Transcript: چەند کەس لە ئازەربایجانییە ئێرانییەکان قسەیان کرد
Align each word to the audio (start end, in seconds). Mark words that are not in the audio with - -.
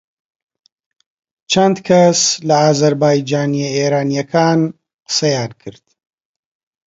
چەند 1.51 1.75
کەس 1.87 2.19
لە 2.47 2.55
ئازەربایجانییە 2.63 3.69
ئێرانییەکان 3.77 4.59
قسەیان 5.07 5.51
کرد 5.61 5.85